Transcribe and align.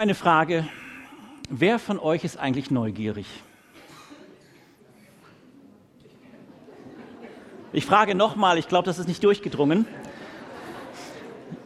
Eine 0.00 0.14
Frage, 0.14 0.64
wer 1.50 1.80
von 1.80 1.98
euch 1.98 2.22
ist 2.22 2.36
eigentlich 2.36 2.70
neugierig? 2.70 3.26
Ich 7.72 7.84
frage 7.84 8.14
nochmal, 8.14 8.58
ich 8.58 8.68
glaube, 8.68 8.86
das 8.86 9.00
ist 9.00 9.08
nicht 9.08 9.24
durchgedrungen. 9.24 9.88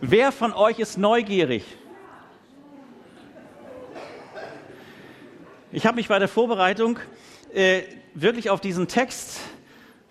Wer 0.00 0.32
von 0.32 0.54
euch 0.54 0.78
ist 0.78 0.96
neugierig? 0.96 1.62
Ich 5.70 5.84
habe 5.84 5.96
mich 5.96 6.08
bei 6.08 6.18
der 6.18 6.28
Vorbereitung 6.28 6.98
äh, 7.52 7.82
wirklich 8.14 8.48
auf 8.48 8.62
diesen 8.62 8.88
Text, 8.88 9.40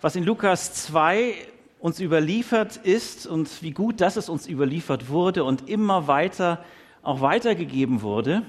was 0.00 0.14
in 0.14 0.22
Lukas 0.22 0.74
2 0.74 1.34
uns 1.80 1.98
überliefert 1.98 2.76
ist 2.76 3.26
und 3.26 3.64
wie 3.64 3.72
gut, 3.72 4.00
dass 4.00 4.14
es 4.14 4.28
uns 4.28 4.46
überliefert 4.46 5.08
wurde 5.08 5.42
und 5.42 5.68
immer 5.68 6.06
weiter 6.06 6.64
auch 7.02 7.20
weitergegeben 7.20 8.02
wurde. 8.02 8.42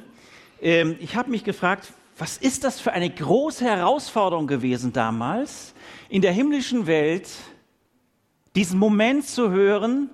Ähm, 0.61 0.95
ich 0.99 1.15
habe 1.15 1.31
mich 1.31 1.43
gefragt, 1.43 1.93
was 2.17 2.37
ist 2.37 2.63
das 2.63 2.79
für 2.79 2.93
eine 2.93 3.09
große 3.09 3.65
Herausforderung 3.65 4.47
gewesen 4.47 4.93
damals, 4.93 5.73
in 6.09 6.21
der 6.21 6.31
himmlischen 6.31 6.85
Welt 6.85 7.27
diesen 8.55 8.77
Moment 8.77 9.25
zu 9.25 9.49
hören, 9.49 10.09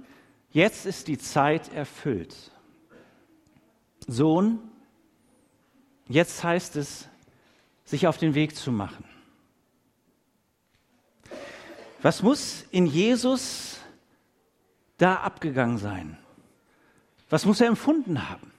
jetzt 0.52 0.86
ist 0.86 1.08
die 1.08 1.18
Zeit 1.18 1.74
erfüllt. 1.74 2.36
Sohn, 4.08 4.60
jetzt 6.08 6.44
heißt 6.44 6.78
es, 6.78 7.08
sich 7.84 8.08
auf 8.08 8.18
den 8.18 8.34
Weg 8.34 8.56
zu 8.56 8.72
machen. 8.72 9.04
Was 12.02 12.24
muss 12.24 12.66
in 12.72 12.86
Jesus 12.86 13.78
da 14.98 15.16
abgegangen 15.16 15.78
sein? 15.78 16.18
Was 17.30 17.46
muss 17.46 17.62
er 17.62 17.68
empfunden 17.68 18.30
haben? 18.30 18.52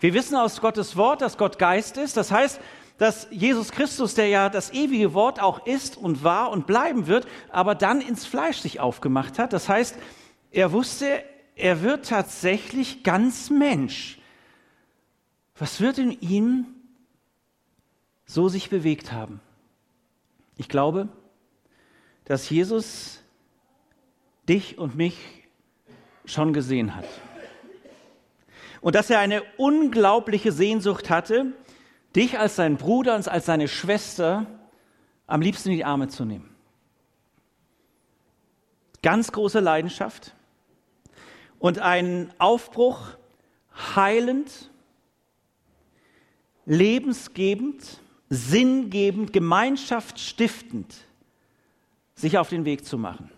Wir 0.00 0.14
wissen 0.14 0.34
aus 0.34 0.60
Gottes 0.60 0.96
Wort, 0.96 1.20
dass 1.20 1.38
Gott 1.38 1.58
Geist 1.60 1.96
ist. 1.96 2.16
Das 2.16 2.32
heißt, 2.32 2.60
dass 2.98 3.28
Jesus 3.30 3.70
Christus, 3.70 4.14
der 4.14 4.26
ja 4.26 4.48
das 4.48 4.72
ewige 4.72 5.14
Wort 5.14 5.40
auch 5.40 5.64
ist 5.64 5.96
und 5.96 6.24
war 6.24 6.50
und 6.50 6.66
bleiben 6.66 7.06
wird, 7.06 7.26
aber 7.50 7.74
dann 7.74 8.00
ins 8.00 8.26
Fleisch 8.26 8.58
sich 8.58 8.80
aufgemacht 8.80 9.38
hat. 9.38 9.52
Das 9.52 9.68
heißt, 9.68 9.96
er 10.50 10.72
wusste, 10.72 11.22
er 11.54 11.82
wird 11.82 12.08
tatsächlich 12.08 13.04
ganz 13.04 13.48
Mensch. 13.48 14.18
Was 15.56 15.80
wird 15.80 15.98
in 15.98 16.10
ihm 16.20 16.66
so 18.26 18.48
sich 18.48 18.70
bewegt 18.70 19.12
haben? 19.12 19.40
Ich 20.56 20.68
glaube, 20.68 21.08
dass 22.24 22.50
Jesus 22.50 23.22
dich 24.48 24.78
und 24.78 24.96
mich 24.96 25.16
schon 26.24 26.52
gesehen 26.52 26.96
hat 26.96 27.06
und 28.82 28.94
dass 28.94 29.08
er 29.08 29.20
eine 29.20 29.42
unglaubliche 29.56 30.52
Sehnsucht 30.52 31.08
hatte, 31.08 31.52
dich 32.14 32.38
als 32.38 32.56
sein 32.56 32.76
Bruder 32.76 33.14
und 33.14 33.26
als 33.26 33.46
seine 33.46 33.68
Schwester 33.68 34.46
am 35.26 35.40
liebsten 35.40 35.70
in 35.70 35.76
die 35.76 35.84
Arme 35.84 36.08
zu 36.08 36.26
nehmen. 36.26 36.54
Ganz 39.02 39.32
große 39.32 39.60
Leidenschaft 39.60 40.34
und 41.58 41.78
ein 41.78 42.32
Aufbruch 42.38 43.16
heilend, 43.96 44.70
lebensgebend, 46.66 48.00
sinngebend, 48.28 49.32
gemeinschaftsstiftend 49.32 50.94
sich 52.14 52.36
auf 52.36 52.48
den 52.48 52.64
Weg 52.64 52.84
zu 52.84 52.98
machen. 52.98 53.30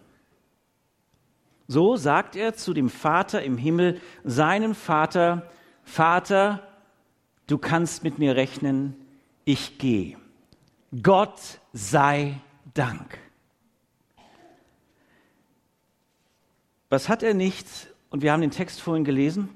So 1.66 1.96
sagt 1.96 2.36
er 2.36 2.54
zu 2.54 2.74
dem 2.74 2.90
Vater 2.90 3.42
im 3.42 3.56
Himmel, 3.56 4.00
seinem 4.22 4.74
Vater, 4.74 5.50
Vater, 5.82 6.66
du 7.46 7.58
kannst 7.58 8.04
mit 8.04 8.18
mir 8.18 8.36
rechnen, 8.36 8.94
ich 9.44 9.78
gehe. 9.78 10.16
Gott 11.02 11.40
sei 11.72 12.40
Dank. 12.74 13.18
Was 16.90 17.08
hat 17.08 17.22
er 17.22 17.34
nicht, 17.34 17.66
und 18.10 18.22
wir 18.22 18.32
haben 18.32 18.42
den 18.42 18.50
Text 18.50 18.80
vorhin 18.80 19.04
gelesen, 19.04 19.48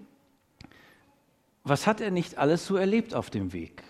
was 1.63 1.87
hat 1.87 2.01
er 2.01 2.11
nicht 2.11 2.39
alles 2.39 2.67
so 2.67 2.77
erlebt 2.77 3.15
auf 3.15 3.31
dem 3.31 3.53
Weg? 3.53 3.83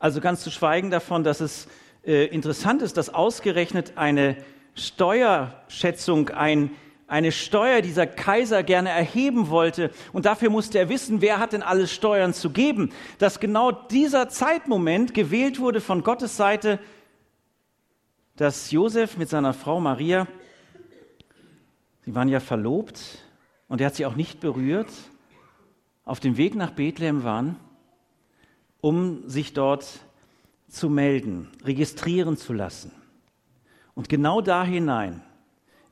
Also 0.00 0.20
ganz 0.20 0.42
zu 0.42 0.50
schweigen 0.50 0.90
davon, 0.90 1.22
dass 1.22 1.40
es 1.40 1.68
äh, 2.04 2.26
interessant 2.26 2.82
ist, 2.82 2.96
dass 2.96 3.14
ausgerechnet 3.14 3.96
eine 3.96 4.36
Steuerschätzung, 4.74 6.30
ein 6.30 6.70
eine 7.10 7.32
Steuer 7.32 7.82
dieser 7.82 8.06
Kaiser 8.06 8.62
gerne 8.62 8.90
erheben 8.90 9.50
wollte. 9.50 9.90
Und 10.12 10.26
dafür 10.26 10.48
musste 10.48 10.78
er 10.78 10.88
wissen, 10.88 11.20
wer 11.20 11.40
hat 11.40 11.52
denn 11.52 11.62
alles 11.62 11.92
Steuern 11.92 12.32
zu 12.32 12.50
geben. 12.50 12.92
Dass 13.18 13.40
genau 13.40 13.72
dieser 13.72 14.28
Zeitmoment 14.28 15.12
gewählt 15.12 15.58
wurde 15.58 15.80
von 15.80 16.04
Gottes 16.04 16.36
Seite, 16.36 16.78
dass 18.36 18.70
Josef 18.70 19.16
mit 19.16 19.28
seiner 19.28 19.52
Frau 19.52 19.80
Maria, 19.80 20.28
sie 22.04 22.14
waren 22.14 22.28
ja 22.28 22.38
verlobt 22.38 23.00
und 23.66 23.80
er 23.80 23.88
hat 23.88 23.96
sie 23.96 24.06
auch 24.06 24.14
nicht 24.14 24.38
berührt, 24.38 24.90
auf 26.04 26.20
dem 26.20 26.36
Weg 26.36 26.54
nach 26.54 26.70
Bethlehem 26.70 27.24
waren, 27.24 27.56
um 28.80 29.28
sich 29.28 29.52
dort 29.52 29.84
zu 30.68 30.88
melden, 30.88 31.50
registrieren 31.64 32.36
zu 32.36 32.52
lassen. 32.52 32.92
Und 33.94 34.08
genau 34.08 34.40
da 34.40 34.62
hinein 34.62 35.22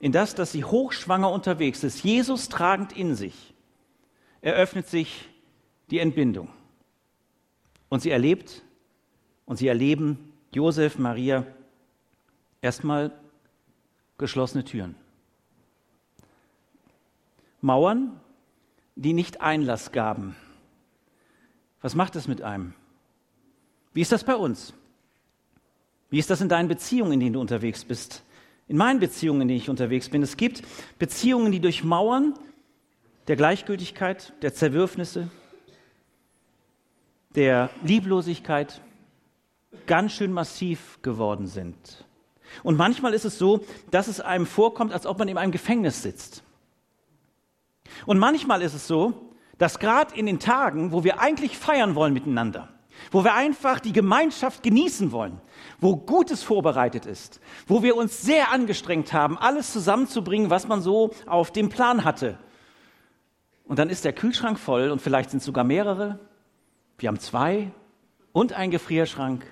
in 0.01 0.13
das, 0.13 0.35
dass 0.35 0.53
sie 0.53 0.65
hochschwanger 0.65 1.31
unterwegs 1.31 1.83
ist, 1.83 2.05
Jesus 2.05 2.49
tragend 2.49 2.97
in 2.97 3.15
sich, 3.15 3.55
eröffnet 4.41 4.87
sich 4.87 5.29
die 5.91 5.99
Entbindung. 5.99 6.49
Und 7.89 8.01
sie 8.01 8.11
erlebt 8.11 8.63
und 9.47 9.57
sie 9.57 9.67
erleben 9.67 10.33
Josef, 10.53 10.99
Maria 10.99 11.47
erstmal 12.61 13.13
geschlossene 14.19 14.65
Türen. 14.65 14.95
Mauern, 17.61 18.21
die 18.95 19.13
nicht 19.13 19.41
Einlass 19.41 19.93
gaben. 19.93 20.37
Was 21.81 21.95
macht 21.95 22.15
das 22.15 22.29
mit 22.29 22.43
einem? 22.43 22.75
Wie 23.93 24.01
ist 24.01 24.13
das 24.13 24.25
bei 24.25 24.37
uns? 24.37 24.75
Wie 26.11 26.19
ist 26.19 26.31
das 26.31 26.41
in 26.41 26.49
deinen 26.49 26.69
Beziehungen, 26.69 27.13
in 27.13 27.21
denen 27.21 27.33
du 27.35 27.41
unterwegs 27.41 27.85
bist? 27.85 28.23
In 28.69 28.77
meinen 28.77 29.01
Beziehungen, 29.01 29.43
in 29.43 29.49
denen 29.49 29.61
ich 29.61 29.71
unterwegs 29.71 30.09
bin. 30.09 30.23
Es 30.23 30.37
gibt 30.37 30.63
Beziehungen, 30.99 31.51
die 31.51 31.61
durch 31.61 31.85
Mauern 31.85 32.35
der 33.27 33.37
Gleichgültigkeit, 33.37 34.33
der 34.43 34.55
Zerwürfnisse, 34.55 35.29
der 37.35 37.71
Lieblosigkeit 37.83 38.81
ganz 39.87 40.13
schön 40.13 40.33
massiv 40.33 40.99
geworden 41.03 41.47
sind. 41.47 42.05
Und 42.63 42.77
manchmal 42.77 43.15
ist 43.15 43.25
es 43.25 43.39
so, 43.39 43.65
dass 43.91 44.09
es 44.09 44.21
einem 44.21 44.47
vorkommt, 44.47 44.93
als 44.93 45.07
ob 45.07 45.19
man 45.19 45.29
in 45.29 45.37
einem 45.37 45.53
Gefängnis 45.53 46.03
sitzt. 46.03 46.43
Und 48.07 48.19
manchmal 48.19 48.63
ist 48.63 48.75
es 48.75 48.87
so, 48.87 49.33
dass 49.59 49.79
gerade 49.79 50.15
in 50.15 50.27
den 50.27 50.39
Tagen, 50.39 50.93
wo 50.93 51.05
wir 51.05 51.21
eigentlich 51.21 51.59
feiern 51.59 51.95
wollen 51.95 52.15
miteinander, 52.15 52.73
wo 53.11 53.25
wir 53.25 53.35
einfach 53.35 53.81
die 53.81 53.93
Gemeinschaft 53.93 54.63
genießen 54.63 55.13
wollen, 55.13 55.41
wo 55.81 55.97
Gutes 55.97 56.43
vorbereitet 56.43 57.07
ist, 57.07 57.41
wo 57.67 57.83
wir 57.83 57.97
uns 57.97 58.23
sehr 58.23 58.53
angestrengt 58.53 59.13
haben, 59.13 59.39
alles 59.39 59.73
zusammenzubringen, 59.73 60.51
was 60.51 60.69
man 60.69 60.83
so 60.83 61.11
auf 61.27 61.51
dem 61.51 61.69
Plan 61.69 62.05
hatte. 62.05 62.39
Und 63.65 63.79
dann 63.79 63.91
ist 63.91 64.05
der 64.05 64.13
Kühlschrank 64.13 64.59
voll 64.59 64.91
und 64.91 65.03
vielleicht 65.03 65.31
sind 65.31 65.43
sogar 65.43 65.65
mehrere. 65.65 66.19
Wir 66.99 67.09
haben 67.09 67.21
zwei 67.21 67.71
und 68.33 68.53
einen 68.53 68.71
Gefrierschrank 68.71 69.45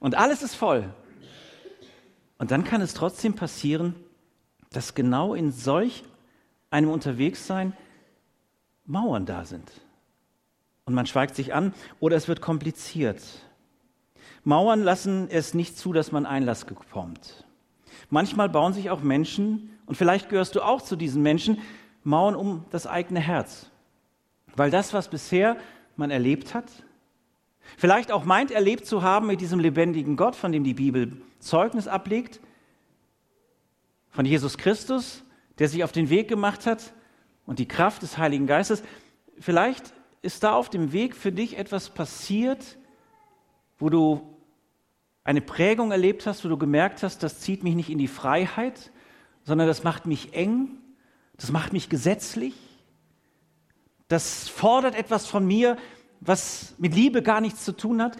und 0.00 0.16
alles 0.16 0.42
ist 0.42 0.54
voll. 0.54 0.92
Und 2.38 2.50
dann 2.50 2.64
kann 2.64 2.80
es 2.80 2.94
trotzdem 2.94 3.34
passieren, 3.34 3.94
dass 4.70 4.94
genau 4.94 5.34
in 5.34 5.52
solch 5.52 6.04
einem 6.70 6.90
Unterwegssein 6.90 7.74
Mauern 8.86 9.24
da 9.24 9.44
sind 9.44 9.70
und 10.86 10.94
man 10.94 11.06
schweigt 11.06 11.34
sich 11.34 11.54
an 11.54 11.72
oder 12.00 12.16
es 12.16 12.28
wird 12.28 12.40
kompliziert. 12.40 13.22
Mauern 14.44 14.82
lassen 14.82 15.28
es 15.30 15.54
nicht 15.54 15.78
zu, 15.78 15.92
dass 15.92 16.12
man 16.12 16.26
Einlass 16.26 16.64
bekommt. 16.64 17.46
Manchmal 18.10 18.48
bauen 18.48 18.74
sich 18.74 18.90
auch 18.90 19.02
Menschen, 19.02 19.70
und 19.86 19.96
vielleicht 19.96 20.28
gehörst 20.28 20.54
du 20.54 20.62
auch 20.62 20.82
zu 20.82 20.96
diesen 20.96 21.22
Menschen, 21.22 21.58
Mauern 22.02 22.36
um 22.36 22.64
das 22.70 22.86
eigene 22.86 23.20
Herz. 23.20 23.70
Weil 24.54 24.70
das, 24.70 24.92
was 24.92 25.08
bisher 25.08 25.56
man 25.96 26.10
erlebt 26.10 26.52
hat, 26.52 26.70
vielleicht 27.78 28.12
auch 28.12 28.24
meint 28.24 28.50
erlebt 28.50 28.86
zu 28.86 29.02
haben 29.02 29.26
mit 29.26 29.40
diesem 29.40 29.58
lebendigen 29.58 30.16
Gott, 30.16 30.36
von 30.36 30.52
dem 30.52 30.64
die 30.64 30.74
Bibel 30.74 31.16
Zeugnis 31.38 31.88
ablegt, 31.88 32.40
von 34.10 34.26
Jesus 34.26 34.58
Christus, 34.58 35.24
der 35.58 35.68
sich 35.68 35.82
auf 35.82 35.92
den 35.92 36.10
Weg 36.10 36.28
gemacht 36.28 36.66
hat 36.66 36.92
und 37.46 37.58
die 37.58 37.68
Kraft 37.68 38.02
des 38.02 38.18
Heiligen 38.18 38.46
Geistes, 38.46 38.82
vielleicht 39.38 39.94
ist 40.24 40.42
da 40.42 40.54
auf 40.54 40.70
dem 40.70 40.92
Weg 40.92 41.14
für 41.14 41.32
dich 41.32 41.58
etwas 41.58 41.90
passiert, 41.90 42.78
wo 43.78 43.90
du 43.90 44.34
eine 45.22 45.40
Prägung 45.40 45.90
erlebt 45.90 46.26
hast, 46.26 46.44
wo 46.44 46.48
du 46.48 46.58
gemerkt 46.58 47.02
hast, 47.02 47.22
das 47.22 47.40
zieht 47.40 47.62
mich 47.62 47.74
nicht 47.74 47.90
in 47.90 47.98
die 47.98 48.08
Freiheit, 48.08 48.90
sondern 49.42 49.66
das 49.66 49.84
macht 49.84 50.06
mich 50.06 50.34
eng, 50.34 50.68
das 51.36 51.50
macht 51.50 51.72
mich 51.72 51.88
gesetzlich, 51.88 52.54
das 54.08 54.48
fordert 54.48 54.94
etwas 54.94 55.26
von 55.26 55.46
mir, 55.46 55.76
was 56.20 56.74
mit 56.78 56.94
Liebe 56.94 57.22
gar 57.22 57.40
nichts 57.40 57.64
zu 57.64 57.72
tun 57.72 58.02
hat. 58.02 58.16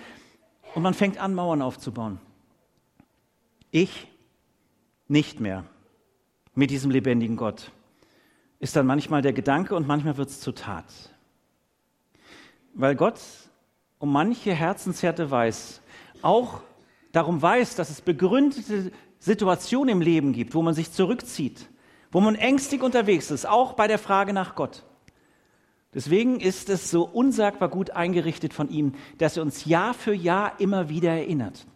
Und 0.74 0.82
man 0.82 0.94
fängt 0.94 1.18
an, 1.18 1.34
Mauern 1.34 1.62
aufzubauen. 1.62 2.18
Ich 3.70 4.08
nicht 5.08 5.40
mehr 5.40 5.64
mit 6.54 6.70
diesem 6.70 6.90
lebendigen 6.90 7.36
Gott, 7.36 7.70
ist 8.58 8.76
dann 8.76 8.86
manchmal 8.86 9.22
der 9.22 9.32
Gedanke 9.32 9.74
und 9.74 9.86
manchmal 9.86 10.16
wird 10.16 10.30
es 10.30 10.40
zur 10.40 10.54
Tat. 10.54 11.13
Weil 12.74 12.96
Gott 12.96 13.20
um 13.98 14.12
manche 14.12 14.52
Herzenshärte 14.52 15.30
weiß, 15.30 15.80
auch 16.22 16.60
darum 17.12 17.40
weiß, 17.40 17.76
dass 17.76 17.90
es 17.90 18.00
begründete 18.00 18.90
Situationen 19.18 19.90
im 19.90 20.00
Leben 20.00 20.32
gibt, 20.32 20.54
wo 20.54 20.62
man 20.62 20.74
sich 20.74 20.92
zurückzieht, 20.92 21.68
wo 22.12 22.20
man 22.20 22.34
ängstlich 22.34 22.82
unterwegs 22.82 23.30
ist, 23.30 23.46
auch 23.46 23.72
bei 23.74 23.86
der 23.88 23.98
Frage 23.98 24.32
nach 24.32 24.54
Gott. 24.56 24.84
Deswegen 25.94 26.40
ist 26.40 26.68
es 26.68 26.90
so 26.90 27.04
unsagbar 27.04 27.68
gut 27.68 27.90
eingerichtet 27.90 28.52
von 28.52 28.68
ihm, 28.68 28.94
dass 29.18 29.36
er 29.36 29.44
uns 29.44 29.64
Jahr 29.64 29.94
für 29.94 30.12
Jahr 30.12 30.58
immer 30.58 30.88
wieder 30.88 31.12
erinnert. 31.12 31.66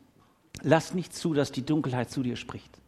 Lass 0.62 0.92
nicht 0.92 1.14
zu, 1.14 1.34
dass 1.34 1.52
die 1.52 1.64
Dunkelheit 1.64 2.10
zu 2.10 2.22
dir 2.22 2.34
spricht. 2.34 2.80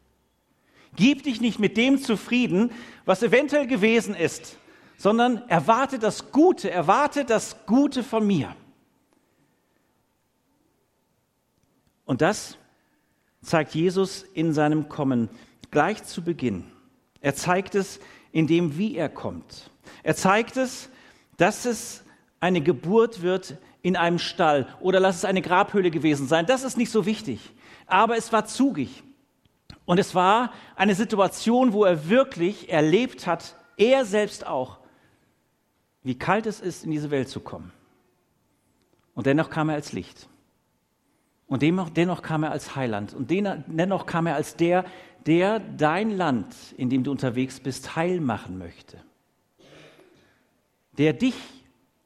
Gib 0.96 1.22
dich 1.22 1.40
nicht 1.40 1.60
mit 1.60 1.76
dem 1.76 2.02
zufrieden, 2.02 2.72
was 3.04 3.22
eventuell 3.22 3.68
gewesen 3.68 4.16
ist, 4.16 4.56
sondern 5.00 5.48
erwarte 5.48 5.98
das 5.98 6.30
Gute, 6.30 6.70
erwarte 6.70 7.24
das 7.24 7.64
Gute 7.64 8.02
von 8.02 8.26
mir. 8.26 8.54
Und 12.04 12.20
das 12.20 12.58
zeigt 13.40 13.74
Jesus 13.74 14.24
in 14.34 14.52
seinem 14.52 14.90
Kommen 14.90 15.30
gleich 15.70 16.04
zu 16.04 16.22
Beginn. 16.22 16.70
Er 17.22 17.34
zeigt 17.34 17.74
es 17.76 17.98
in 18.30 18.46
dem, 18.46 18.76
wie 18.76 18.94
er 18.94 19.08
kommt. 19.08 19.70
Er 20.02 20.16
zeigt 20.16 20.58
es, 20.58 20.90
dass 21.38 21.64
es 21.64 22.04
eine 22.38 22.60
Geburt 22.60 23.22
wird 23.22 23.56
in 23.80 23.96
einem 23.96 24.18
Stall 24.18 24.66
oder 24.80 25.00
lass 25.00 25.16
es 25.16 25.24
eine 25.24 25.40
Grabhöhle 25.40 25.90
gewesen 25.90 26.28
sein. 26.28 26.44
Das 26.44 26.62
ist 26.62 26.76
nicht 26.76 26.90
so 26.90 27.06
wichtig. 27.06 27.54
Aber 27.86 28.18
es 28.18 28.34
war 28.34 28.44
zugig. 28.44 29.02
Und 29.86 29.96
es 29.96 30.14
war 30.14 30.52
eine 30.76 30.94
Situation, 30.94 31.72
wo 31.72 31.86
er 31.86 32.10
wirklich 32.10 32.68
erlebt 32.68 33.26
hat, 33.26 33.56
er 33.78 34.04
selbst 34.04 34.46
auch, 34.46 34.79
wie 36.02 36.18
kalt 36.18 36.46
es 36.46 36.60
ist, 36.60 36.84
in 36.84 36.90
diese 36.90 37.10
Welt 37.10 37.28
zu 37.28 37.40
kommen. 37.40 37.72
Und 39.14 39.26
dennoch 39.26 39.50
kam 39.50 39.68
er 39.68 39.74
als 39.74 39.92
Licht. 39.92 40.28
Und 41.46 41.62
dennoch 41.62 42.22
kam 42.22 42.44
er 42.44 42.52
als 42.52 42.76
Heiland. 42.76 43.12
Und 43.12 43.30
dennoch 43.30 44.06
kam 44.06 44.26
er 44.26 44.36
als 44.36 44.56
der, 44.56 44.84
der 45.26 45.58
dein 45.58 46.16
Land, 46.16 46.54
in 46.76 46.88
dem 46.88 47.04
du 47.04 47.10
unterwegs 47.10 47.60
bist, 47.60 47.96
heil 47.96 48.20
machen 48.20 48.56
möchte. 48.56 48.98
Der 50.96 51.12
dich 51.12 51.34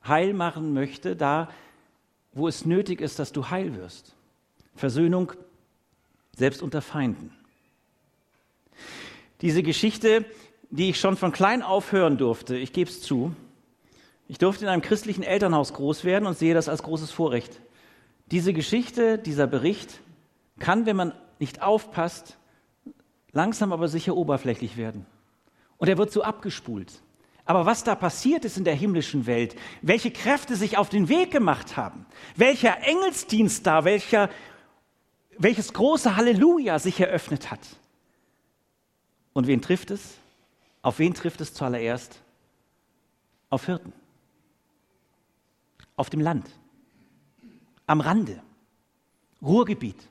heil 0.03 0.35
machen 0.35 0.73
möchte, 0.73 1.15
da 1.15 1.51
wo 2.33 2.49
es 2.49 2.65
nötig 2.65 3.01
ist, 3.01 3.19
dass 3.19 3.33
du 3.33 3.49
heil 3.51 3.77
wirst. 3.77 4.15
Versöhnung 4.75 5.33
selbst 6.37 6.63
unter 6.63 6.83
Feinden. 6.83 7.33
Diese 9.41 9.63
Geschichte, 9.63 10.25
die 10.71 10.91
ich 10.91 10.99
schon 10.99 11.17
von 11.17 11.31
klein 11.31 11.63
auf 11.63 11.93
hören 11.93 12.19
durfte, 12.19 12.57
ich 12.57 12.73
gebe 12.73 12.91
es 12.91 13.01
zu, 13.01 13.37
ich 14.29 14.39
durfte 14.39 14.65
in 14.65 14.71
einem 14.71 14.83
christlichen 14.83 15.23
Elternhaus 15.23 15.73
groß 15.75 16.05
werden 16.05 16.27
und 16.27 16.39
sehe 16.39 16.55
das 16.55 16.69
als 16.69 16.83
großes 16.83 17.11
Vorrecht. 17.11 17.61
Diese 18.27 18.53
Geschichte, 18.53 19.19
dieser 19.19 19.47
Bericht 19.47 20.01
kann, 20.59 20.87
wenn 20.87 20.97
man 20.97 21.13
nicht 21.39 21.63
aufpasst, 21.63 22.39
langsam 23.33 23.73
aber 23.73 23.89
sicher 23.89 24.17
oberflächlich 24.17 24.77
werden. 24.77 25.05
Und 25.77 25.89
er 25.89 25.99
wird 25.99 26.11
so 26.11 26.23
abgespult. 26.23 26.93
Aber 27.45 27.67
was 27.67 27.85
da 27.85 27.95
passiert 27.95 28.47
ist 28.47 28.57
in 28.57 28.65
der 28.65 28.75
himmlischen 28.75 29.27
Welt, 29.27 29.55
welche 29.83 30.11
Kräfte 30.11 30.57
sich 30.57 30.79
auf 30.79 30.89
den 30.89 31.11
Weg 31.11 31.31
gemacht 31.31 31.77
haben, 31.77 32.07
welcher 32.37 32.79
Engelsdienst 32.83 33.67
da, 33.67 33.85
welcher, 33.85 34.31
welches 35.37 35.75
große 35.75 36.17
Halleluja 36.17 36.79
sich 36.79 36.99
eröffnet 36.99 37.51
hat. 37.51 37.61
Und 39.35 39.47
wen 39.47 39.61
trifft 39.61 39.91
es? 39.91 40.15
Auf 40.81 40.99
wen 40.99 41.13
trifft 41.13 41.43
es 41.43 41.53
zuallererst? 41.53 42.19
Auf 43.51 43.67
Hirten. 43.67 43.93
Auf 45.97 46.11
dem 46.11 46.21
Land 46.21 46.51
am 47.87 48.01
Rande, 48.01 48.43
Ruhrgebiet, 49.43 50.09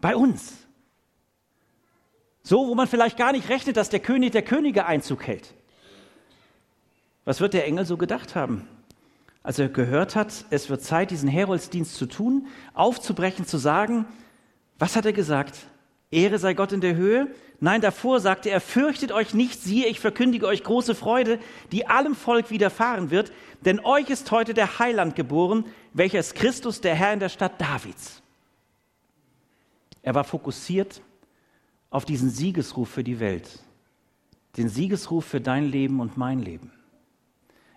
bei 0.00 0.16
uns. 0.16 0.52
So, 2.42 2.68
wo 2.68 2.74
man 2.74 2.86
vielleicht 2.86 3.16
gar 3.16 3.32
nicht 3.32 3.48
rechnet, 3.48 3.76
dass 3.76 3.90
der 3.90 4.00
König 4.00 4.32
der 4.32 4.42
Könige 4.42 4.86
Einzug 4.86 5.26
hält. 5.26 5.54
Was 7.24 7.40
wird 7.40 7.52
der 7.52 7.66
Engel 7.66 7.84
so 7.84 7.96
gedacht 7.96 8.34
haben? 8.34 8.66
Als 9.42 9.58
er 9.58 9.68
gehört 9.68 10.16
hat, 10.16 10.44
es 10.50 10.70
wird 10.70 10.82
Zeit, 10.82 11.10
diesen 11.10 11.28
Heroldsdienst 11.28 11.94
zu 11.94 12.06
tun, 12.06 12.46
aufzubrechen, 12.74 13.44
zu 13.46 13.58
sagen, 13.58 14.06
was 14.78 14.96
hat 14.96 15.04
er 15.04 15.12
gesagt? 15.12 15.66
Ehre 16.10 16.38
sei 16.38 16.54
Gott 16.54 16.72
in 16.72 16.80
der 16.80 16.96
Höhe. 16.96 17.28
Nein, 17.60 17.80
davor 17.80 18.20
sagte 18.20 18.50
er, 18.50 18.60
fürchtet 18.60 19.12
euch 19.12 19.34
nicht, 19.34 19.60
siehe, 19.60 19.86
ich 19.86 20.00
verkündige 20.00 20.46
euch 20.46 20.62
große 20.62 20.94
Freude, 20.94 21.38
die 21.72 21.86
allem 21.86 22.14
Volk 22.14 22.50
widerfahren 22.50 23.10
wird, 23.10 23.32
denn 23.64 23.80
euch 23.80 24.08
ist 24.08 24.30
heute 24.30 24.54
der 24.54 24.78
Heiland 24.78 25.16
geboren, 25.16 25.64
welcher 25.92 26.20
ist 26.20 26.34
Christus, 26.34 26.80
der 26.80 26.94
Herr 26.94 27.12
in 27.12 27.20
der 27.20 27.28
Stadt 27.28 27.60
Davids. 27.60 28.22
Er 30.02 30.14
war 30.14 30.24
fokussiert 30.24 31.02
auf 31.90 32.04
diesen 32.04 32.30
Siegesruf 32.30 32.88
für 32.88 33.04
die 33.04 33.20
Welt, 33.20 33.58
den 34.56 34.68
Siegesruf 34.68 35.24
für 35.24 35.40
dein 35.40 35.64
Leben 35.64 36.00
und 36.00 36.16
mein 36.16 36.38
Leben. 36.38 36.72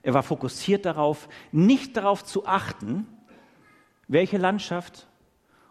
Er 0.04 0.14
war 0.14 0.24
fokussiert 0.24 0.86
darauf, 0.86 1.28
nicht 1.52 1.98
darauf 1.98 2.24
zu 2.24 2.46
achten, 2.46 3.08
welche 4.08 4.38
Landschaft 4.38 5.08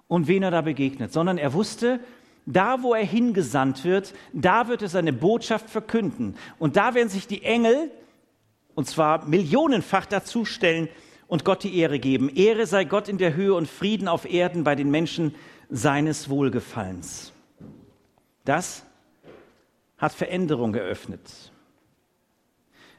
und 0.09 0.27
wen 0.27 0.43
er 0.43 0.51
da 0.51 0.61
begegnet, 0.63 1.13
sondern 1.13 1.39
er 1.39 1.53
wusste, 1.53 2.01
da, 2.53 2.83
wo 2.83 2.95
er 2.95 3.05
hingesandt 3.05 3.85
wird, 3.85 4.15
da 4.33 4.69
wird 4.69 4.83
er 4.83 4.89
seine 4.89 5.13
Botschaft 5.13 5.71
verkünden. 5.71 6.37
Und 6.59 6.77
da 6.77 6.95
werden 6.95 7.09
sich 7.09 7.27
die 7.27 7.43
Engel, 7.43 7.91
und 8.75 8.89
zwar 8.89 9.27
millionenfach 9.27 10.07
dazustellen 10.07 10.89
und 11.27 11.45
Gott 11.45 11.63
die 11.63 11.77
Ehre 11.77 11.99
geben. 11.99 12.29
Ehre 12.29 12.67
sei 12.67 12.85
Gott 12.85 13.09
in 13.09 13.19
der 13.19 13.35
Höhe 13.35 13.55
und 13.55 13.69
Frieden 13.69 14.09
auf 14.09 14.31
Erden 14.31 14.65
bei 14.65 14.75
den 14.75 14.91
Menschen 14.91 15.35
seines 15.69 16.29
Wohlgefallens. 16.29 17.33
Das 18.45 18.85
hat 19.99 20.13
Veränderung 20.13 20.75
eröffnet. 20.75 21.53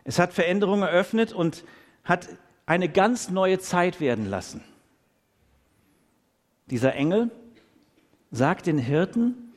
Es 0.04 0.20
hat 0.20 0.34
Veränderung 0.34 0.82
eröffnet 0.82 1.34
und 1.34 1.64
hat 2.04 2.30
eine 2.66 2.90
ganz 2.90 3.30
neue 3.30 3.60
Zeit 3.60 4.00
werden 4.00 4.30
lassen. 4.30 4.64
Dieser 6.68 6.94
Engel 6.96 7.32
sagt 8.32 8.68
den 8.68 8.78
Hirten, 8.78 9.54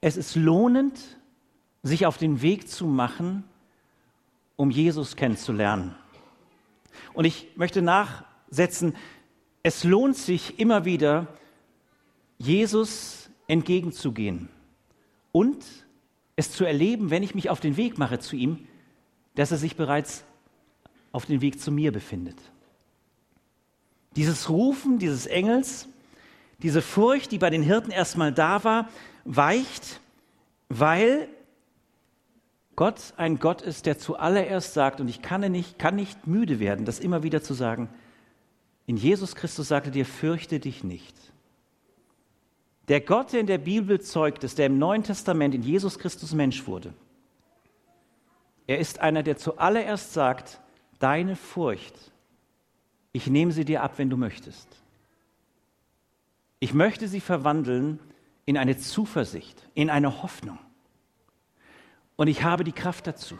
es 0.00 0.16
ist 0.16 0.34
lohnend, 0.34 0.98
sich 1.82 2.06
auf 2.06 2.18
den 2.18 2.42
Weg 2.42 2.68
zu 2.68 2.86
machen, 2.86 3.44
um 4.56 4.70
Jesus 4.70 5.16
kennenzulernen. 5.16 5.94
Und 7.12 7.24
ich 7.24 7.48
möchte 7.56 7.82
nachsetzen, 7.82 8.94
es 9.62 9.84
lohnt 9.84 10.16
sich 10.16 10.58
immer 10.58 10.84
wieder, 10.84 11.28
Jesus 12.38 13.30
entgegenzugehen 13.46 14.48
und 15.30 15.64
es 16.36 16.50
zu 16.50 16.64
erleben, 16.64 17.10
wenn 17.10 17.22
ich 17.22 17.34
mich 17.34 17.50
auf 17.50 17.60
den 17.60 17.76
Weg 17.76 17.98
mache 17.98 18.18
zu 18.18 18.34
ihm, 18.34 18.66
dass 19.34 19.52
er 19.52 19.58
sich 19.58 19.76
bereits 19.76 20.24
auf 21.12 21.26
den 21.26 21.40
Weg 21.40 21.60
zu 21.60 21.70
mir 21.70 21.92
befindet. 21.92 22.36
Dieses 24.16 24.48
Rufen 24.48 24.98
dieses 24.98 25.26
Engels 25.26 25.88
diese 26.62 26.82
Furcht, 26.82 27.32
die 27.32 27.38
bei 27.38 27.50
den 27.50 27.62
Hirten 27.62 27.90
erstmal 27.90 28.32
da 28.32 28.64
war, 28.64 28.88
weicht, 29.24 30.00
weil 30.68 31.28
Gott 32.76 33.14
ein 33.16 33.38
Gott 33.38 33.62
ist, 33.62 33.86
der 33.86 33.98
zuallererst 33.98 34.72
sagt, 34.72 35.00
und 35.00 35.08
ich 35.08 35.22
kann 35.22 35.40
nicht, 35.52 35.78
kann 35.78 35.96
nicht 35.96 36.26
müde 36.26 36.60
werden, 36.60 36.84
das 36.84 37.00
immer 37.00 37.22
wieder 37.22 37.42
zu 37.42 37.54
sagen, 37.54 37.88
in 38.86 38.96
Jesus 38.96 39.34
Christus 39.34 39.68
sagte 39.68 39.90
dir, 39.90 40.06
fürchte 40.06 40.58
dich 40.58 40.82
nicht. 40.82 41.14
Der 42.88 43.00
Gott, 43.00 43.32
der 43.32 43.40
in 43.40 43.46
der 43.46 43.58
Bibel 43.58 44.00
zeugt 44.00 44.42
ist, 44.42 44.58
der 44.58 44.66
im 44.66 44.78
Neuen 44.78 45.04
Testament 45.04 45.54
in 45.54 45.62
Jesus 45.62 45.98
Christus 45.98 46.34
Mensch 46.34 46.66
wurde, 46.66 46.92
er 48.66 48.78
ist 48.78 49.00
einer, 49.00 49.22
der 49.22 49.36
zuallererst 49.36 50.12
sagt, 50.12 50.60
deine 50.98 51.36
Furcht, 51.36 51.94
ich 53.12 53.26
nehme 53.26 53.52
sie 53.52 53.64
dir 53.64 53.82
ab, 53.82 53.94
wenn 53.98 54.08
du 54.08 54.16
möchtest. 54.16 54.81
Ich 56.62 56.74
möchte 56.74 57.08
sie 57.08 57.18
verwandeln 57.18 57.98
in 58.44 58.56
eine 58.56 58.76
Zuversicht, 58.78 59.68
in 59.74 59.90
eine 59.90 60.22
Hoffnung. 60.22 60.60
Und 62.14 62.28
ich 62.28 62.44
habe 62.44 62.62
die 62.62 62.70
Kraft 62.70 63.08
dazu. 63.08 63.36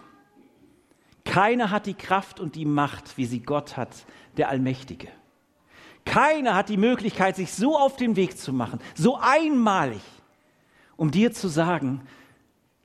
Keiner 1.25 1.71
hat 1.71 1.87
die 1.87 1.95
Kraft 1.95 2.41
und 2.41 2.57
die 2.57 2.65
Macht, 2.65 3.17
wie 3.17 3.27
sie 3.27 3.39
Gott 3.39 3.77
hat, 3.77 3.95
der 4.39 4.49
Allmächtige. 4.49 5.07
Keiner 6.05 6.57
hat 6.57 6.69
die 6.69 6.77
Möglichkeit, 6.77 7.37
sich 7.37 7.53
so 7.53 7.79
auf 7.79 7.95
den 7.95 8.17
Weg 8.17 8.37
zu 8.37 8.53
machen, 8.53 8.81
so 8.97 9.17
einmalig, 9.17 10.03
um 10.97 11.13
dir 11.13 11.33
zu 11.33 11.47
sagen, 11.47 12.01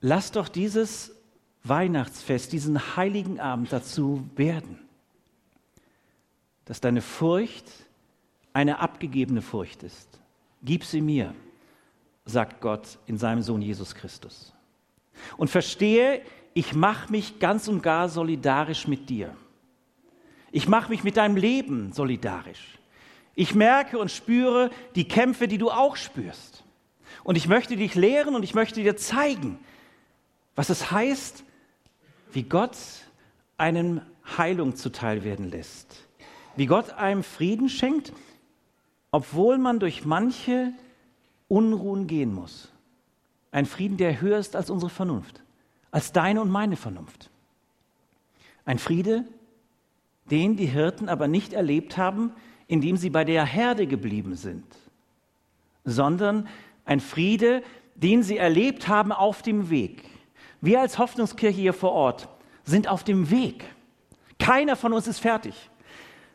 lass 0.00 0.30
doch 0.30 0.48
dieses 0.48 1.16
Weihnachtsfest, 1.64 2.52
diesen 2.52 2.96
heiligen 2.96 3.40
Abend 3.40 3.72
dazu 3.72 4.30
werden. 4.36 4.78
dass 6.64 6.80
deine 6.80 7.02
Furcht 7.02 7.64
eine 8.52 8.78
abgegebene 8.78 9.42
Furcht 9.42 9.82
ist. 9.82 10.18
Gib 10.62 10.84
sie 10.84 11.00
mir, 11.00 11.34
sagt 12.24 12.60
Gott 12.60 12.98
in 13.06 13.18
seinem 13.18 13.42
Sohn 13.42 13.62
Jesus 13.62 13.94
Christus. 13.94 14.52
Und 15.36 15.48
verstehe, 15.48 16.22
ich 16.54 16.74
mache 16.74 17.10
mich 17.10 17.38
ganz 17.38 17.68
und 17.68 17.82
gar 17.82 18.08
solidarisch 18.08 18.86
mit 18.86 19.08
dir. 19.08 19.34
Ich 20.50 20.68
mache 20.68 20.90
mich 20.90 21.04
mit 21.04 21.16
deinem 21.16 21.36
Leben 21.36 21.92
solidarisch. 21.92 22.78
Ich 23.34 23.54
merke 23.54 23.98
und 23.98 24.10
spüre 24.10 24.70
die 24.94 25.06
Kämpfe, 25.06 25.46
die 25.46 25.58
du 25.58 25.70
auch 25.70 25.96
spürst. 25.96 26.64
Und 27.22 27.36
ich 27.36 27.46
möchte 27.46 27.76
dich 27.76 27.94
lehren 27.94 28.34
und 28.34 28.42
ich 28.42 28.54
möchte 28.54 28.82
dir 28.82 28.96
zeigen, 28.96 29.58
was 30.56 30.70
es 30.70 30.90
heißt, 30.90 31.44
wie 32.32 32.42
Gott 32.42 32.76
einem 33.56 34.00
Heilung 34.36 34.74
zuteil 34.76 35.24
werden 35.24 35.50
lässt. 35.50 36.08
Wie 36.56 36.66
Gott 36.66 36.90
einem 36.90 37.22
Frieden 37.22 37.68
schenkt, 37.68 38.12
obwohl 39.10 39.58
man 39.58 39.80
durch 39.80 40.04
manche 40.04 40.72
Unruhen 41.48 42.06
gehen 42.06 42.34
muss. 42.34 42.70
Ein 43.50 43.66
Frieden, 43.66 43.96
der 43.96 44.20
höher 44.20 44.38
ist 44.38 44.54
als 44.54 44.70
unsere 44.70 44.90
Vernunft, 44.90 45.42
als 45.90 46.12
deine 46.12 46.40
und 46.42 46.50
meine 46.50 46.76
Vernunft. 46.76 47.30
Ein 48.64 48.78
Friede, 48.78 49.24
den 50.30 50.56
die 50.56 50.66
Hirten 50.66 51.08
aber 51.08 51.26
nicht 51.26 51.54
erlebt 51.54 51.96
haben, 51.96 52.32
indem 52.66 52.98
sie 52.98 53.08
bei 53.08 53.24
der 53.24 53.46
Herde 53.46 53.86
geblieben 53.86 54.34
sind, 54.34 54.64
sondern 55.84 56.46
ein 56.84 57.00
Friede, 57.00 57.62
den 57.94 58.22
sie 58.22 58.36
erlebt 58.36 58.88
haben 58.88 59.10
auf 59.10 59.40
dem 59.40 59.70
Weg. 59.70 60.04
Wir 60.60 60.80
als 60.80 60.98
Hoffnungskirche 60.98 61.58
hier 61.58 61.72
vor 61.72 61.92
Ort 61.92 62.28
sind 62.64 62.88
auf 62.88 63.04
dem 63.04 63.30
Weg. 63.30 63.64
Keiner 64.38 64.76
von 64.76 64.92
uns 64.92 65.06
ist 65.06 65.18
fertig. 65.18 65.70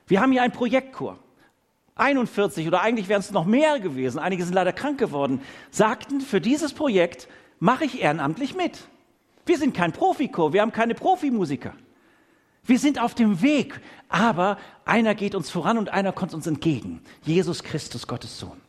Wir 0.07 0.21
haben 0.21 0.31
hier 0.31 0.41
einen 0.41 0.53
Projektchor. 0.53 1.19
41 1.95 2.67
oder 2.67 2.81
eigentlich 2.81 3.07
wären 3.07 3.19
es 3.19 3.31
noch 3.31 3.45
mehr 3.45 3.79
gewesen, 3.79 4.19
einige 4.19 4.43
sind 4.43 4.53
leider 4.53 4.73
krank 4.73 4.97
geworden, 4.97 5.41
sagten, 5.69 6.21
für 6.21 6.41
dieses 6.41 6.73
Projekt 6.73 7.27
mache 7.59 7.85
ich 7.85 8.01
ehrenamtlich 8.01 8.55
mit. 8.55 8.87
Wir 9.45 9.57
sind 9.57 9.75
kein 9.75 9.91
Profichor, 9.91 10.53
wir 10.53 10.61
haben 10.61 10.71
keine 10.71 10.95
Profimusiker. 10.95 11.73
Wir 12.65 12.79
sind 12.79 12.99
auf 12.99 13.13
dem 13.13 13.41
Weg, 13.41 13.79
aber 14.07 14.57
einer 14.85 15.15
geht 15.15 15.35
uns 15.35 15.49
voran 15.49 15.77
und 15.77 15.89
einer 15.89 16.13
kommt 16.13 16.33
uns 16.33 16.47
entgegen. 16.47 17.01
Jesus 17.23 17.61
Christus, 17.61 18.07
Gottes 18.07 18.39
Sohn. 18.39 18.59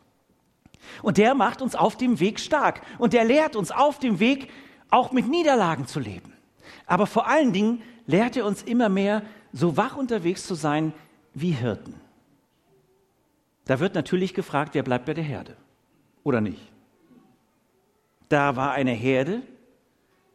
Und 1.00 1.16
der 1.16 1.34
macht 1.34 1.62
uns 1.62 1.74
auf 1.74 1.96
dem 1.96 2.20
Weg 2.20 2.40
stark 2.40 2.82
und 2.98 3.12
der 3.12 3.24
lehrt 3.24 3.56
uns 3.56 3.70
auf 3.70 3.98
dem 4.00 4.18
Weg 4.18 4.50
auch 4.90 5.12
mit 5.12 5.28
Niederlagen 5.28 5.86
zu 5.86 6.00
leben. 6.00 6.32
Aber 6.86 7.06
vor 7.06 7.28
allen 7.28 7.52
Dingen 7.52 7.82
lehrt 8.06 8.36
er 8.36 8.46
uns 8.46 8.62
immer 8.62 8.88
mehr, 8.88 9.22
so 9.52 9.76
wach 9.76 9.96
unterwegs 9.96 10.46
zu 10.46 10.54
sein 10.54 10.92
wie 11.32 11.52
Hirten. 11.52 12.03
Da 13.64 13.80
wird 13.80 13.94
natürlich 13.94 14.35
gefragt, 14.35 14.75
wer 14.75 14.83
bleibt 14.83 15.06
bei 15.06 15.14
der 15.14 15.25
Herde 15.25 15.56
oder 16.23 16.40
nicht. 16.40 16.71
Da 18.28 18.56
war 18.56 18.73
eine 18.73 18.92
Herde 18.92 19.42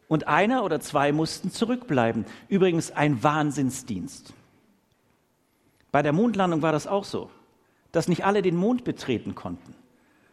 und 0.08 0.26
einer 0.26 0.64
oder 0.64 0.80
zwei 0.80 1.12
mussten 1.12 1.50
zurückbleiben. 1.50 2.24
Übrigens 2.48 2.90
ein 2.90 3.22
Wahnsinnsdienst. 3.22 4.32
Bei 5.92 6.02
der 6.02 6.12
Mondlandung 6.12 6.62
war 6.62 6.72
das 6.72 6.86
auch 6.86 7.04
so, 7.04 7.30
dass 7.92 8.08
nicht 8.08 8.24
alle 8.24 8.42
den 8.42 8.56
Mond 8.56 8.84
betreten 8.84 9.34
konnten, 9.34 9.74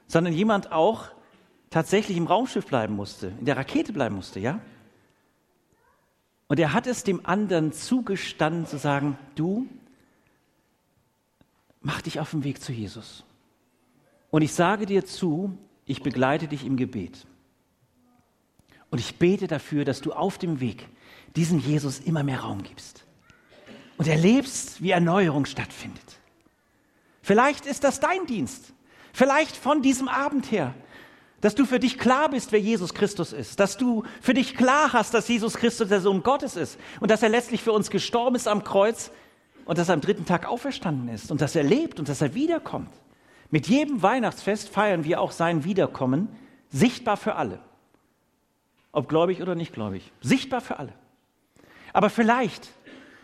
sondern 0.08 0.34
jemand 0.34 0.72
auch 0.72 1.10
tatsächlich 1.70 2.18
im 2.18 2.28
Raumschiff 2.28 2.66
bleiben 2.66 2.96
musste, 2.96 3.34
in 3.40 3.46
der 3.46 3.58
Rakete 3.58 3.94
bleiben 3.94 4.16
musste, 4.16 4.40
ja? 4.40 4.60
Und 6.48 6.60
er 6.60 6.72
hat 6.74 6.88
es 6.88 7.04
dem 7.04 7.26
anderen 7.26 7.74
zugestanden 7.74 8.66
zu 8.66 8.78
sagen, 8.78 9.18
du, 9.36 9.68
mach 11.88 12.02
dich 12.02 12.20
auf 12.20 12.32
den 12.32 12.44
Weg 12.44 12.62
zu 12.62 12.74
Jesus. 12.74 13.24
Und 14.30 14.42
ich 14.42 14.52
sage 14.52 14.86
dir 14.86 15.06
zu, 15.06 15.58
ich 15.86 16.04
begleite 16.04 16.50
dich 16.50 16.66
im 16.66 16.76
Gebet. 16.76 17.26
Und 18.90 19.00
ich 19.00 19.16
bete 19.16 19.48
dafür, 19.48 19.86
dass 19.86 20.02
du 20.02 20.12
auf 20.12 20.38
dem 20.38 20.60
Weg 20.60 20.86
diesem 21.38 21.60
Jesus 21.60 22.00
immer 22.00 22.24
mehr 22.24 22.42
Raum 22.42 22.62
gibst. 22.62 23.06
Und 23.98 24.10
erlebst, 24.10 24.82
wie 24.82 24.92
Erneuerung 24.92 25.46
stattfindet. 25.46 26.20
Vielleicht 27.22 27.66
ist 27.66 27.86
das 27.86 28.02
dein 28.02 28.26
Dienst. 28.26 28.74
Vielleicht 29.14 29.56
von 29.56 29.82
diesem 29.82 30.10
Abend 30.10 30.52
her. 30.52 30.76
Dass 31.40 31.56
du 31.56 31.66
für 31.66 31.80
dich 31.80 31.98
klar 31.98 32.30
bist, 32.30 32.52
wer 32.52 32.60
Jesus 32.60 32.94
Christus 32.94 33.32
ist. 33.32 33.62
Dass 33.62 33.78
du 33.78 34.04
für 34.20 34.34
dich 34.34 34.58
klar 34.58 34.92
hast, 34.92 35.14
dass 35.14 35.30
Jesus 35.30 35.54
Christus 35.54 35.88
der 35.88 36.02
Sohn 36.02 36.22
Gottes 36.22 36.58
ist. 36.58 36.78
Und 37.00 37.12
dass 37.12 37.24
er 37.24 37.30
letztlich 37.30 37.64
für 37.64 37.72
uns 37.72 37.90
gestorben 37.90 38.36
ist 38.36 38.50
am 38.50 38.66
Kreuz 38.66 39.10
und 39.68 39.78
dass 39.78 39.90
er 39.90 39.96
am 39.96 40.02
dritten 40.02 40.26
Tag 40.26 40.48
auferstanden 40.48 41.10
ist 41.10 41.30
und 41.30 41.42
dass 41.42 41.56
er 41.56 41.64
lebt 41.64 42.00
und 42.00 42.08
dass 42.08 42.22
er 42.22 42.34
wiederkommt. 42.34 42.90
Mit 43.52 43.68
jedem 43.68 44.02
Weihnachtsfest 44.02 44.70
feiern 44.70 45.04
wir 45.04 45.22
auch 45.22 45.32
sein 45.32 45.66
Wiederkommen, 45.66 46.30
sichtbar 46.70 47.18
für 47.18 47.36
alle. 47.36 47.60
Ob 48.94 49.10
gläubig 49.10 49.42
oder 49.42 49.56
nicht 49.56 49.74
gläubig. 49.74 50.12
Sichtbar 50.22 50.62
für 50.62 50.80
alle. 50.80 50.94
Aber 51.94 52.10
vielleicht, 52.10 52.70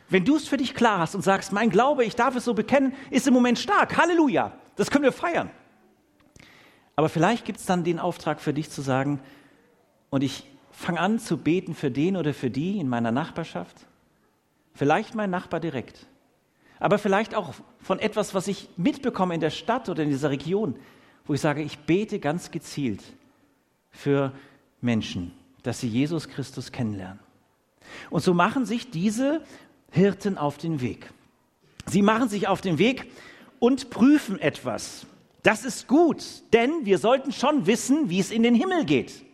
wenn 0.10 0.26
du 0.26 0.36
es 0.36 0.48
für 0.48 0.58
dich 0.58 0.76
klar 0.76 1.00
hast 1.00 1.16
und 1.16 1.22
sagst, 1.22 1.54
mein 1.54 1.70
Glaube, 1.70 2.04
ich 2.04 2.16
darf 2.16 2.36
es 2.36 2.46
so 2.46 2.54
bekennen, 2.54 2.94
ist 3.10 3.26
im 3.26 3.34
Moment 3.34 3.58
stark. 3.58 3.98
Halleluja. 3.98 4.52
Das 4.76 4.92
können 4.92 5.04
wir 5.04 5.12
feiern. 5.12 5.50
Aber 6.96 7.10
vielleicht 7.10 7.46
gibt 7.46 7.60
es 7.60 7.66
dann 7.66 7.84
den 7.84 8.00
Auftrag 8.00 8.42
für 8.42 8.54
dich 8.54 8.70
zu 8.70 8.82
sagen, 8.82 9.20
und 10.10 10.24
ich 10.24 10.48
fange 10.72 11.00
an 11.00 11.20
zu 11.20 11.38
beten 11.38 11.74
für 11.74 11.90
den 11.90 12.18
oder 12.18 12.34
für 12.34 12.52
die 12.52 12.80
in 12.80 12.88
meiner 12.88 13.12
Nachbarschaft. 13.12 13.88
Vielleicht 14.74 15.16
mein 15.16 15.32
Nachbar 15.32 15.60
direkt 15.60 16.06
aber 16.80 16.98
vielleicht 16.98 17.36
auch 17.36 17.54
von 17.80 18.00
etwas, 18.00 18.34
was 18.34 18.48
ich 18.48 18.70
mitbekomme 18.78 19.36
in 19.36 19.42
der 19.42 19.50
Stadt 19.50 19.90
oder 19.90 20.04
in 20.04 20.10
dieser 20.10 20.30
Region, 20.30 20.76
wo 21.26 21.34
ich 21.34 21.42
sage, 21.42 21.62
ich 21.62 21.80
bete 21.80 22.20
ganz 22.20 22.52
gezielt 22.52 23.02
für 23.92 24.34
Menschen, 24.82 25.34
dass 25.64 25.80
sie 25.80 25.88
Jesus 25.88 26.28
Christus 26.28 26.72
kennenlernen. 26.72 27.20
Und 28.10 28.24
so 28.24 28.34
machen 28.34 28.66
sich 28.66 28.90
diese 28.90 29.44
Hirten 29.92 30.38
auf 30.38 30.58
den 30.58 30.82
Weg. 30.82 31.12
Sie 31.86 32.02
machen 32.02 32.30
sich 32.30 32.48
auf 32.48 32.62
den 32.62 32.78
Weg 32.78 33.12
und 33.60 33.90
prüfen 33.90 34.40
etwas. 34.40 35.06
Das 35.44 35.66
ist 35.66 35.88
gut, 35.88 36.24
denn 36.54 36.86
wir 36.86 36.98
sollten 36.98 37.32
schon 37.32 37.66
wissen, 37.66 38.10
wie 38.10 38.20
es 38.20 38.32
in 38.32 38.44
den 38.44 38.56
Himmel 38.56 38.86
geht. 38.86 39.26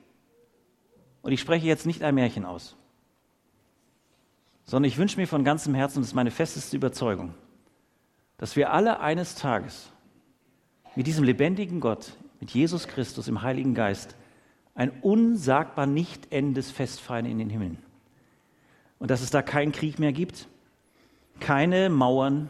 Und 1.22 1.32
ich 1.32 1.40
spreche 1.40 1.68
jetzt 1.68 1.86
nicht 1.86 2.02
ein 2.02 2.16
Märchen 2.16 2.46
aus 2.46 2.76
sondern 4.70 4.88
ich 4.88 5.00
wünsche 5.00 5.20
mir 5.20 5.28
von 5.28 5.44
ganzem 5.44 5.74
Herzen, 5.74 6.02
das 6.02 6.10
ist 6.10 6.14
meine 6.14 6.30
festeste 6.30 6.78
Überzeugung, 6.78 7.34
dass 8.38 8.56
wir 8.56 8.72
alle 8.72 9.00
eines 9.00 9.34
Tages 9.34 9.92
mit 10.96 11.08
diesem 11.08 11.24
lebendigen 11.24 11.80
Gott, 11.80 12.14
mit 12.40 12.52
Jesus 12.52 12.88
Christus 12.88 13.28
im 13.28 13.42
Heiligen 13.42 13.74
Geist, 13.74 14.16
ein 14.76 14.92
unsagbar 15.02 15.88
nicht 15.88 16.32
endes 16.32 16.70
Fest 16.70 17.02
feiern 17.02 17.26
in 17.26 17.40
den 17.40 17.50
Himmeln. 17.50 17.80
Und 19.00 19.10
dass 19.10 19.22
es 19.22 19.32
da 19.32 19.42
keinen 19.42 19.72
Krieg 19.72 19.98
mehr 19.98 20.14
gibt, 20.14 20.48
keine 21.40 21.90
Mauern, 21.90 22.48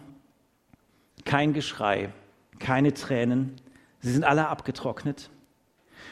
kein 1.23 1.53
Geschrei, 1.53 2.11
keine 2.59 2.93
Tränen, 2.93 3.55
sie 4.01 4.11
sind 4.11 4.25
alle 4.25 4.49
abgetrocknet. 4.49 5.29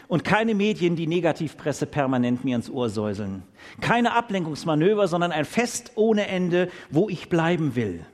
Und 0.07 0.23
keine 0.23 0.55
Medien, 0.55 0.95
die 0.95 1.07
Negativpresse 1.07 1.85
permanent 1.85 2.45
mir 2.45 2.55
ins 2.55 2.69
Ohr 2.69 2.89
säuseln. 2.89 3.43
Keine 3.81 4.13
Ablenkungsmanöver, 4.13 5.07
sondern 5.07 5.31
ein 5.31 5.45
Fest 5.45 5.91
ohne 5.95 6.27
Ende, 6.27 6.69
wo 6.89 7.09
ich 7.09 7.29
bleiben 7.29 7.75
will. 7.75 8.05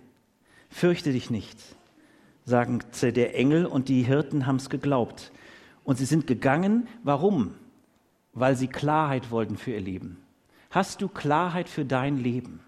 Fürchte 0.70 1.12
dich 1.12 1.30
nicht, 1.30 1.58
sagte 2.46 3.14
der 3.14 3.36
Engel, 3.36 3.66
und 3.66 3.90
die 3.90 4.04
Hirten 4.04 4.48
haben 4.48 4.56
es 4.56 4.70
geglaubt. 4.70 5.32
Und 5.84 5.98
sie 5.98 6.06
sind 6.06 6.26
gegangen. 6.26 6.88
Warum? 7.04 7.54
Weil 8.34 8.56
sie 8.56 8.68
Klarheit 8.68 9.30
wollten 9.30 9.58
für 9.58 9.72
ihr 9.72 9.82
Leben. 9.82 10.18
Hast 10.72 11.02
du 11.02 11.08
Klarheit 11.08 11.70
für 11.70 11.86
dein 11.86 12.18
Leben? 12.18 12.62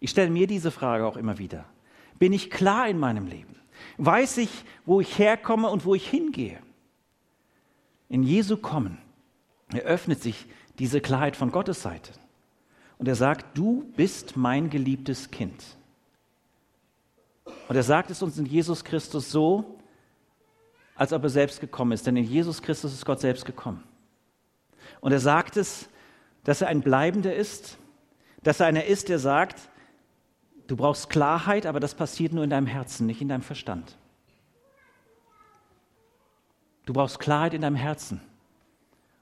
Ich 0.00 0.10
stelle 0.10 0.30
mir 0.30 0.46
diese 0.46 0.72
Frage 0.72 1.06
auch 1.06 1.16
immer 1.16 1.38
wieder. 1.38 1.64
Bin 2.18 2.32
ich 2.32 2.50
klar 2.50 2.88
in 2.88 2.98
meinem 2.98 3.26
Leben? 3.26 3.54
Weiß 3.98 4.38
ich, 4.38 4.50
wo 4.84 5.00
ich 5.00 5.18
herkomme 5.18 5.68
und 5.68 5.84
wo 5.84 5.94
ich 5.94 6.08
hingehe? 6.08 6.58
In 8.08 8.22
Jesu 8.22 8.56
Kommen 8.56 8.98
eröffnet 9.72 10.22
sich 10.22 10.46
diese 10.78 11.00
Klarheit 11.00 11.36
von 11.36 11.50
Gottes 11.50 11.82
Seite. 11.82 12.12
Und 12.98 13.08
er 13.08 13.14
sagt, 13.14 13.56
du 13.58 13.84
bist 13.96 14.36
mein 14.36 14.70
geliebtes 14.70 15.30
Kind. 15.30 15.62
Und 17.68 17.76
er 17.76 17.82
sagt 17.82 18.10
es 18.10 18.22
uns 18.22 18.38
in 18.38 18.46
Jesus 18.46 18.84
Christus 18.84 19.30
so, 19.30 19.78
als 20.94 21.12
ob 21.12 21.22
er 21.24 21.30
selbst 21.30 21.60
gekommen 21.60 21.92
ist. 21.92 22.06
Denn 22.06 22.16
in 22.16 22.24
Jesus 22.24 22.62
Christus 22.62 22.92
ist 22.92 23.04
Gott 23.04 23.20
selbst 23.20 23.44
gekommen. 23.44 23.82
Und 25.00 25.12
er 25.12 25.20
sagt 25.20 25.56
es, 25.56 25.88
dass 26.44 26.62
er 26.62 26.68
ein 26.68 26.80
Bleibender 26.80 27.34
ist, 27.34 27.76
dass 28.42 28.60
er 28.60 28.66
einer 28.66 28.84
ist, 28.84 29.08
der 29.08 29.18
sagt, 29.18 29.68
du 30.68 30.76
brauchst 30.76 31.10
Klarheit, 31.10 31.66
aber 31.66 31.80
das 31.80 31.94
passiert 31.94 32.32
nur 32.32 32.44
in 32.44 32.50
deinem 32.50 32.66
Herzen, 32.66 33.06
nicht 33.06 33.20
in 33.20 33.28
deinem 33.28 33.42
Verstand. 33.42 33.96
Du 36.86 36.92
brauchst 36.92 37.18
Klarheit 37.18 37.52
in 37.52 37.62
deinem 37.62 37.76
Herzen 37.76 38.20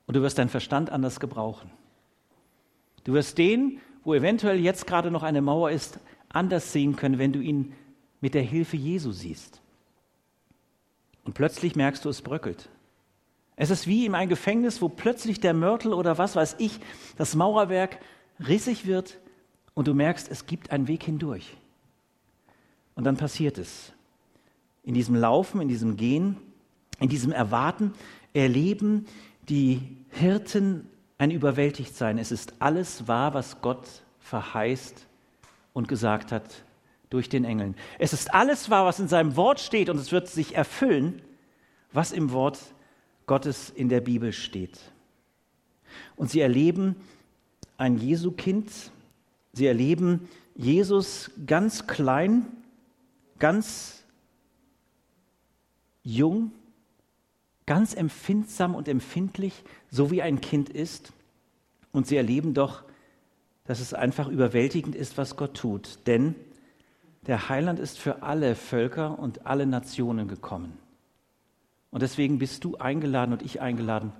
und 0.06 0.14
du 0.14 0.22
wirst 0.22 0.38
deinen 0.38 0.50
Verstand 0.50 0.90
anders 0.90 1.18
gebrauchen. 1.18 1.70
Du 3.02 3.14
wirst 3.14 3.38
den, 3.38 3.80
wo 4.04 4.14
eventuell 4.14 4.60
jetzt 4.60 4.86
gerade 4.86 5.10
noch 5.10 5.22
eine 5.22 5.42
Mauer 5.42 5.70
ist, 5.70 5.98
anders 6.28 6.72
sehen 6.72 6.94
können, 6.94 7.18
wenn 7.18 7.32
du 7.32 7.40
ihn 7.40 7.72
mit 8.20 8.34
der 8.34 8.42
Hilfe 8.42 8.76
Jesu 8.76 9.12
siehst. 9.12 9.60
Und 11.24 11.32
plötzlich 11.32 11.74
merkst 11.74 12.04
du, 12.04 12.10
es 12.10 12.22
bröckelt. 12.22 12.68
Es 13.56 13.70
ist 13.70 13.86
wie 13.86 14.04
in 14.04 14.14
einem 14.14 14.28
Gefängnis, 14.28 14.82
wo 14.82 14.88
plötzlich 14.88 15.40
der 15.40 15.54
Mörtel 15.54 15.94
oder 15.94 16.18
was 16.18 16.36
weiß 16.36 16.56
ich, 16.58 16.80
das 17.16 17.34
Mauerwerk 17.34 17.98
rissig 18.46 18.86
wird 18.86 19.18
und 19.72 19.88
du 19.88 19.94
merkst, 19.94 20.30
es 20.30 20.46
gibt 20.46 20.70
einen 20.70 20.88
Weg 20.88 21.04
hindurch. 21.04 21.56
Und 22.94 23.04
dann 23.04 23.16
passiert 23.16 23.58
es. 23.58 23.92
In 24.82 24.92
diesem 24.92 25.14
Laufen, 25.14 25.60
in 25.60 25.68
diesem 25.68 25.96
Gehen, 25.96 26.36
in 27.00 27.08
diesem 27.08 27.32
Erwarten 27.32 27.92
erleben 28.32 29.06
die 29.48 29.96
Hirten 30.10 30.88
ein 31.18 31.30
Überwältigtsein. 31.30 32.18
Es 32.18 32.32
ist 32.32 32.54
alles 32.60 33.08
wahr, 33.08 33.34
was 33.34 33.60
Gott 33.60 33.86
verheißt 34.20 35.06
und 35.72 35.88
gesagt 35.88 36.32
hat 36.32 36.64
durch 37.10 37.28
den 37.28 37.44
Engeln. 37.44 37.76
Es 37.98 38.12
ist 38.12 38.32
alles 38.32 38.70
wahr, 38.70 38.86
was 38.86 38.98
in 38.98 39.08
seinem 39.08 39.36
Wort 39.36 39.60
steht 39.60 39.88
und 39.88 39.98
es 39.98 40.12
wird 40.12 40.28
sich 40.28 40.54
erfüllen, 40.54 41.22
was 41.92 42.12
im 42.12 42.32
Wort 42.32 42.58
Gottes 43.26 43.70
in 43.70 43.88
der 43.88 44.00
Bibel 44.00 44.32
steht. 44.32 44.78
Und 46.16 46.30
sie 46.30 46.40
erleben 46.40 46.96
ein 47.76 47.98
Jesu-Kind, 47.98 48.70
sie 49.52 49.66
erleben 49.66 50.28
Jesus 50.54 51.30
ganz 51.46 51.86
klein, 51.86 52.46
ganz 53.38 54.04
jung, 56.02 56.52
ganz 57.66 57.94
empfindsam 57.94 58.74
und 58.74 58.88
empfindlich, 58.88 59.64
so 59.90 60.10
wie 60.10 60.22
ein 60.22 60.40
Kind 60.40 60.68
ist. 60.68 61.12
Und 61.92 62.06
sie 62.06 62.16
erleben 62.16 62.54
doch, 62.54 62.82
dass 63.64 63.80
es 63.80 63.94
einfach 63.94 64.28
überwältigend 64.28 64.94
ist, 64.94 65.16
was 65.16 65.36
Gott 65.36 65.54
tut. 65.54 65.98
Denn 66.06 66.34
der 67.26 67.48
Heiland 67.48 67.78
ist 67.78 67.98
für 67.98 68.22
alle 68.22 68.54
Völker 68.54 69.18
und 69.18 69.46
alle 69.46 69.66
Nationen 69.66 70.28
gekommen. 70.28 70.76
Und 71.90 72.02
deswegen 72.02 72.38
bist 72.38 72.64
du 72.64 72.76
eingeladen 72.76 73.32
und 73.32 73.42
ich 73.42 73.60
eingeladen, 73.60 74.12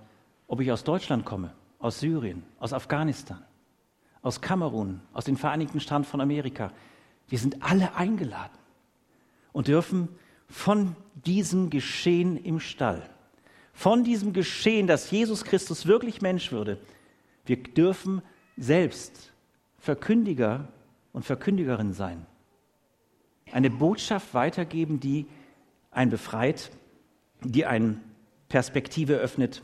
ob 0.46 0.60
ich 0.60 0.70
aus 0.72 0.84
Deutschland 0.84 1.24
komme, 1.24 1.52
aus 1.78 2.00
Syrien, 2.00 2.44
aus 2.60 2.72
Afghanistan, 2.72 3.42
aus 4.22 4.40
Kamerun, 4.40 5.00
aus 5.12 5.24
den 5.24 5.36
Vereinigten 5.36 5.80
Staaten 5.80 6.04
von 6.04 6.20
Amerika. 6.20 6.70
Wir 7.28 7.38
sind 7.38 7.62
alle 7.62 7.96
eingeladen 7.96 8.56
und 9.52 9.68
dürfen 9.68 10.08
von 10.48 10.94
diesem 11.14 11.68
Geschehen 11.68 12.36
im 12.36 12.60
Stall, 12.60 13.02
von 13.74 14.04
diesem 14.04 14.32
Geschehen, 14.32 14.86
dass 14.86 15.10
Jesus 15.10 15.44
Christus 15.44 15.86
wirklich 15.86 16.22
Mensch 16.22 16.50
würde, 16.52 16.78
wir 17.44 17.62
dürfen 17.62 18.22
selbst 18.56 19.32
Verkündiger 19.78 20.68
und 21.12 21.24
Verkündigerin 21.24 21.92
sein 21.92 22.26
eine 23.54 23.70
Botschaft 23.70 24.34
weitergeben, 24.34 24.98
die 24.98 25.26
einen 25.92 26.10
befreit, 26.10 26.70
die 27.42 27.66
eine 27.66 28.00
Perspektive 28.48 29.14
öffnet 29.14 29.62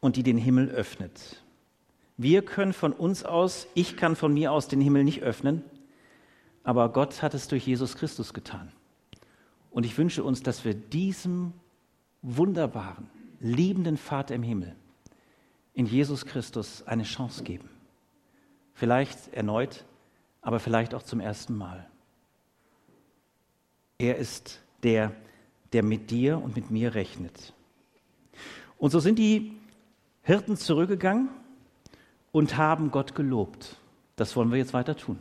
und 0.00 0.16
die 0.16 0.24
den 0.24 0.36
Himmel 0.36 0.68
öffnet. 0.68 1.42
Wir 2.16 2.44
können 2.44 2.72
von 2.72 2.92
uns 2.92 3.24
aus, 3.24 3.68
ich 3.74 3.96
kann 3.96 4.16
von 4.16 4.34
mir 4.34 4.50
aus 4.52 4.66
den 4.66 4.80
Himmel 4.80 5.04
nicht 5.04 5.22
öffnen, 5.22 5.62
aber 6.64 6.88
Gott 6.90 7.22
hat 7.22 7.34
es 7.34 7.46
durch 7.46 7.66
Jesus 7.66 7.96
Christus 7.96 8.34
getan. 8.34 8.72
Und 9.70 9.86
ich 9.86 9.96
wünsche 9.96 10.24
uns, 10.24 10.42
dass 10.42 10.64
wir 10.64 10.74
diesem 10.74 11.52
wunderbaren, 12.22 13.08
liebenden 13.40 13.96
Vater 13.96 14.34
im 14.34 14.42
Himmel 14.42 14.76
in 15.74 15.86
Jesus 15.86 16.26
Christus 16.26 16.82
eine 16.86 17.04
Chance 17.04 17.42
geben. 17.42 17.68
Vielleicht 18.74 19.32
erneut, 19.32 19.84
aber 20.42 20.60
vielleicht 20.60 20.94
auch 20.94 21.02
zum 21.02 21.20
ersten 21.20 21.56
Mal. 21.56 21.88
Er 23.98 24.16
ist 24.16 24.60
der, 24.82 25.12
der 25.72 25.82
mit 25.82 26.10
dir 26.10 26.38
und 26.38 26.56
mit 26.56 26.70
mir 26.70 26.94
rechnet. 26.94 27.54
Und 28.78 28.90
so 28.90 29.00
sind 29.00 29.18
die 29.18 29.56
Hirten 30.22 30.56
zurückgegangen 30.56 31.28
und 32.32 32.56
haben 32.56 32.90
Gott 32.90 33.14
gelobt. 33.14 33.76
Das 34.16 34.36
wollen 34.36 34.50
wir 34.50 34.58
jetzt 34.58 34.74
weiter 34.74 34.96
tun. 34.96 35.18